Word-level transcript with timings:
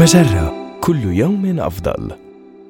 مجرة. 0.00 0.78
كل 0.80 1.04
يوم 1.04 1.60
أفضل. 1.60 2.12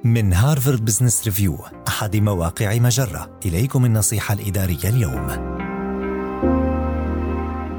من 0.04 0.32
Harvard 0.32 0.84
Business 0.84 1.24
Review 1.24 1.58
أحد 1.88 2.16
مواقع 2.16 2.78
مجرة. 2.78 3.38
إليكم 3.46 3.84
النصيحة 3.84 4.34
الإدارية 4.34 4.88
اليوم. 4.88 5.26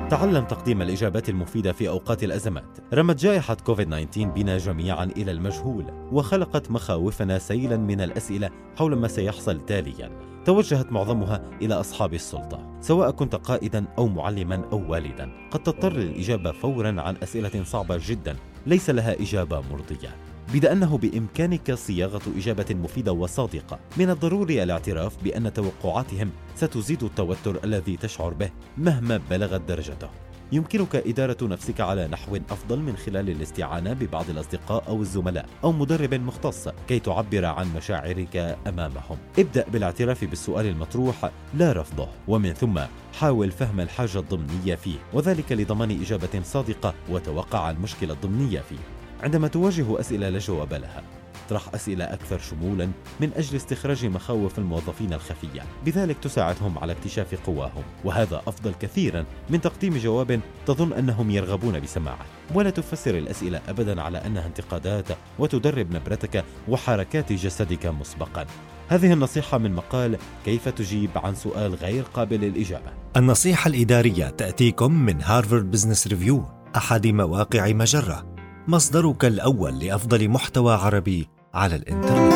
تعلم 0.10 0.46
تقديم 0.46 0.82
الإجابات 0.82 1.29
المفيدة 1.29 1.74
في 1.74 1.90
أوقات 1.90 2.24
الأزمات. 2.24 2.78
رمت 2.94 3.20
جائحة 3.20 3.57
كوفيد-19 3.66 4.18
بنا 4.18 4.57
جميعا 4.57 5.04
إلى 5.04 5.32
المجهول 5.32 5.86
وخلقت 6.11 6.71
مخاوفنا 6.71 7.39
سيلا 7.39 7.77
من 7.77 8.02
الأسئلة 8.02 8.49
حول 8.75 8.95
ما 8.95 9.07
سيحصل 9.07 9.65
تاليا. 9.65 10.11
توجهت 10.45 10.91
معظمها 10.91 11.41
إلى 11.61 11.73
أصحاب 11.73 12.13
السلطة 12.13 12.77
سواء 12.81 13.11
كنت 13.11 13.36
قائدا 13.36 13.86
أو 13.97 14.07
معلما 14.07 14.63
أو 14.71 14.91
والدا. 14.91 15.29
قد 15.52 15.63
تضطر 15.63 15.93
للإجابة 15.93 16.52
فورا 16.52 17.02
عن 17.02 17.15
أسئلة 17.23 17.63
صعبة 17.63 17.99
جدا. 18.07 18.36
ليس 18.66 18.89
لها 18.89 19.21
إجابة 19.21 19.61
مرضية 19.71 20.15
بيد 20.54 20.65
أنه 20.65 20.97
بإمكانك 20.97 21.74
صياغة 21.74 22.21
إجابة 22.38 22.65
مفيدة 22.75 23.11
وصادقة. 23.11 23.79
من 23.97 24.10
الضروري 24.10 24.64
الاعتراف 24.64 25.24
بأن 25.24 25.54
توقعاتهم 25.54 26.29
ستزيد 26.56 27.04
التوتر 27.04 27.64
الذي 27.64 27.97
تشعر 27.97 28.34
به 28.34 28.51
مهما 28.78 29.21
بلغت 29.29 29.61
درجته. 29.61 30.10
يمكنك 30.51 30.96
إدارة 30.96 31.37
نفسك 31.41 31.82
على 31.82 32.08
نحو 32.08 32.36
أفضل 32.50 32.80
من 32.80 32.97
خلال 32.97 33.30
الاستعانة 33.30 33.94
ببعض 33.94 34.30
الأصدقاء 34.30 34.83
أو 34.88 35.02
الزملاء 35.02 35.45
أو 35.64 35.72
مدرب 35.72 36.14
مختص 36.14 36.67
كي 36.88 37.00
تعبر 37.00 37.45
عن 37.45 37.73
مشاعرك 37.75 38.58
أمامهم. 38.67 39.17
ابدأ 39.39 39.66
بالاعتراف 39.69 40.25
بالسؤال 40.25 40.66
المطروح 40.66 41.31
لا 41.53 41.72
رفضه، 41.72 42.08
ومن 42.28 42.53
ثم 42.53 42.80
حاول 43.19 43.52
فهم 43.52 43.80
الحاجة 43.80 44.19
الضمنية 44.19 44.75
فيه، 44.75 44.97
وذلك 45.14 45.52
لضمان 45.52 45.92
إجابة 46.02 46.42
صادقة 46.44 46.94
وتوقع 47.09 47.70
المشكلة 47.70 48.14
الضمنية 48.14 48.59
فيه. 48.59 48.80
عندما 49.23 49.47
تواجه 49.47 50.00
أسئلة 50.00 50.30
لا 50.30 50.39
جواب 50.39 50.73
لها 50.73 51.03
اطرح 51.52 51.76
أسئلة 51.76 52.06
أكثر 52.06 52.40
شمولا 52.40 52.90
من 53.20 53.32
أجل 53.36 53.56
استخراج 53.56 54.06
مخاوف 54.06 54.60
الموظفين 54.60 55.14
الخفية. 55.14 55.62
بذلك 55.86 56.18
تساعدهم 56.18 56.78
على 56.78 56.92
اكتشاف 56.92 57.36
قواهم 57.46 57.84
وهذا 58.04 58.42
أفضل 58.48 58.74
كثيرا 58.74 59.26
من 59.50 59.62
تقديم 59.62 59.98
جواب 59.98 60.40
تظن 60.66 60.94
أنهم 60.94 61.32
يرغبون 61.32 61.80
بسماعه. 61.80 62.26
ولا 62.54 62.70
تفسر 62.70 63.18
الأسئلة 63.18 63.62
أبدا 63.70 64.02
على 64.02 64.18
أنها 64.18 64.48
انتقادات 64.48 65.08
وتدرب 65.40 65.92
نبرتك 65.96 66.44
وحركات 66.70 67.34
جسدك 67.34 67.86
مسبقا. 67.86 68.46
هذه 68.88 69.14
النصيحة 69.14 69.58
من 69.58 69.74
مقال 69.74 70.18
كيف 70.46 70.70
تجيب 70.70 71.10
عن 71.16 71.36
سؤال 71.36 71.76
غير 71.76 72.04
قابل 72.04 72.40
للإجابة 72.40 72.92
النصيحة 73.18 73.68
الإدارية 73.68 74.30
تأتيكم 74.30 75.06
من 75.06 75.22
Harvard 75.22 75.72
Business 75.72 76.08
Review 76.08 76.45
أحد 76.76 77.08
مواقع 77.08 77.72
مجرة. 77.72 78.36
مصدرك 78.68 79.26
الأول 79.26 79.80
لأفضل 79.80 80.30
محتوى 80.30 80.74
عربي 80.74 81.41
على 81.54 81.76
الإنترنت 81.76 82.34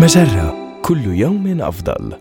مجرة 0.00 0.78
كل 0.82 1.06
يوم 1.06 1.60
أفضل. 1.60 2.12